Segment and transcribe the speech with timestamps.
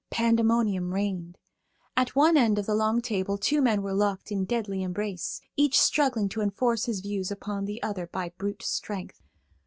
[0.09, 1.37] Pandemonium reigned.
[1.95, 5.79] At one end of the long table two men were locked in deadly embrace, each
[5.79, 9.21] struggling to enforce his views upon the other by brute strength.